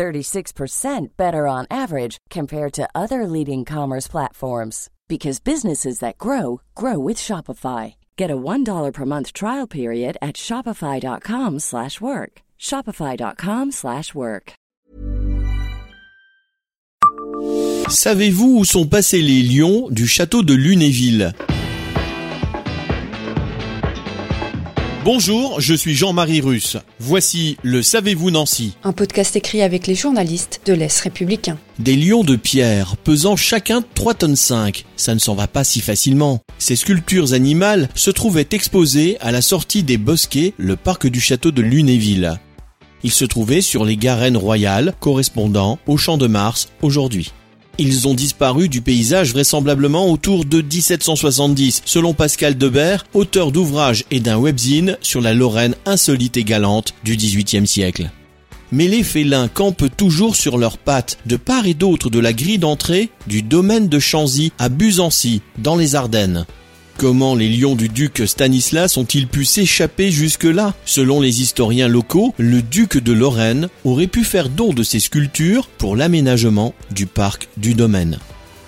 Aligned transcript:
36% 0.00 1.08
better 1.18 1.46
on 1.46 1.66
average 1.70 2.16
compared 2.30 2.72
to 2.72 2.88
other 2.94 3.26
leading 3.26 3.66
commerce 3.66 4.08
platforms 4.08 4.88
because 5.08 5.40
businesses 5.40 5.98
that 5.98 6.16
grow 6.16 6.62
grow 6.74 6.98
with 6.98 7.18
Shopify. 7.18 7.94
Get 8.16 8.30
a 8.30 8.36
$1 8.36 8.92
per 8.94 9.04
month 9.04 9.34
trial 9.34 9.66
period 9.66 10.16
at 10.22 10.36
shopify.com/work. 10.36 12.32
shopify.com/work. 12.58 14.52
Savez-vous 17.88 18.58
où 18.58 18.64
sont 18.64 18.86
passés 18.86 19.22
les 19.22 19.42
lions 19.42 19.90
du 19.90 20.06
château 20.06 20.42
de 20.42 20.54
Lunéville 20.54 21.32
Bonjour, 25.02 25.62
je 25.62 25.72
suis 25.72 25.94
Jean-Marie 25.94 26.42
Russe. 26.42 26.76
Voici 26.98 27.56
le 27.62 27.82
Savez-vous 27.82 28.30
Nancy 28.30 28.76
Un 28.84 28.92
podcast 28.92 29.34
écrit 29.34 29.62
avec 29.62 29.86
les 29.86 29.94
journalistes 29.94 30.60
de 30.66 30.74
l'Est 30.74 31.00
républicain. 31.00 31.56
Des 31.78 31.96
lions 31.96 32.22
de 32.22 32.36
pierre, 32.36 32.98
pesant 32.98 33.34
chacun 33.34 33.82
3 33.94 34.12
tonnes 34.12 34.36
5. 34.36 34.84
Ça 34.96 35.14
ne 35.14 35.18
s'en 35.18 35.34
va 35.34 35.46
pas 35.46 35.64
si 35.64 35.80
facilement. 35.80 36.40
Ces 36.58 36.76
sculptures 36.76 37.32
animales 37.32 37.88
se 37.94 38.10
trouvaient 38.10 38.48
exposées 38.50 39.16
à 39.22 39.32
la 39.32 39.40
sortie 39.40 39.84
des 39.84 39.96
Bosquets, 39.96 40.52
le 40.58 40.76
parc 40.76 41.06
du 41.06 41.18
château 41.20 41.50
de 41.50 41.62
Lunéville. 41.62 42.38
Ils 43.02 43.10
se 43.10 43.24
trouvaient 43.24 43.62
sur 43.62 43.86
les 43.86 43.96
garennes 43.96 44.36
royales 44.36 44.92
correspondant 45.00 45.78
au 45.86 45.96
Champ 45.96 46.18
de 46.18 46.26
Mars 46.26 46.68
aujourd'hui. 46.82 47.32
Ils 47.82 48.06
ont 48.06 48.12
disparu 48.12 48.68
du 48.68 48.82
paysage 48.82 49.32
vraisemblablement 49.32 50.10
autour 50.10 50.44
de 50.44 50.60
1770, 50.60 51.80
selon 51.86 52.12
Pascal 52.12 52.58
Debert, 52.58 53.06
auteur 53.14 53.52
d'ouvrages 53.52 54.04
et 54.10 54.20
d'un 54.20 54.36
webzine 54.36 54.98
sur 55.00 55.22
la 55.22 55.32
Lorraine 55.32 55.74
insolite 55.86 56.36
et 56.36 56.44
galante 56.44 56.92
du 57.04 57.16
XVIIIe 57.16 57.66
siècle. 57.66 58.10
Mais 58.70 58.86
les 58.86 59.02
félins 59.02 59.48
campent 59.48 59.96
toujours 59.96 60.36
sur 60.36 60.58
leurs 60.58 60.76
pattes, 60.76 61.16
de 61.24 61.36
part 61.36 61.64
et 61.64 61.72
d'autre 61.72 62.10
de 62.10 62.18
la 62.18 62.34
grille 62.34 62.58
d'entrée 62.58 63.08
du 63.26 63.40
domaine 63.40 63.88
de 63.88 63.98
Chanzy 63.98 64.52
à 64.58 64.68
Buzancy, 64.68 65.40
dans 65.56 65.76
les 65.76 65.94
Ardennes. 65.94 66.44
Comment 67.00 67.34
les 67.34 67.48
lions 67.48 67.76
du 67.76 67.88
duc 67.88 68.24
Stanislas 68.26 68.98
ont-ils 68.98 69.26
pu 69.26 69.46
s'échapper 69.46 70.10
jusque-là? 70.10 70.74
Selon 70.84 71.22
les 71.22 71.40
historiens 71.40 71.88
locaux, 71.88 72.34
le 72.36 72.60
duc 72.60 72.98
de 72.98 73.14
Lorraine 73.14 73.70
aurait 73.86 74.06
pu 74.06 74.22
faire 74.22 74.50
don 74.50 74.74
de 74.74 74.82
ses 74.82 75.00
sculptures 75.00 75.66
pour 75.78 75.96
l'aménagement 75.96 76.74
du 76.90 77.06
parc 77.06 77.48
du 77.56 77.72
domaine. 77.72 78.18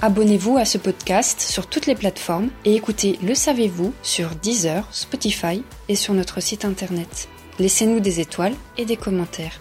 Abonnez-vous 0.00 0.56
à 0.56 0.64
ce 0.64 0.78
podcast 0.78 1.42
sur 1.42 1.66
toutes 1.66 1.84
les 1.84 1.94
plateformes 1.94 2.48
et 2.64 2.74
écoutez 2.74 3.18
Le 3.22 3.34
Savez-vous 3.34 3.92
sur 4.02 4.30
Deezer, 4.42 4.88
Spotify 4.92 5.62
et 5.90 5.94
sur 5.94 6.14
notre 6.14 6.40
site 6.40 6.64
internet. 6.64 7.28
Laissez-nous 7.58 8.00
des 8.00 8.20
étoiles 8.20 8.54
et 8.78 8.86
des 8.86 8.96
commentaires. 8.96 9.60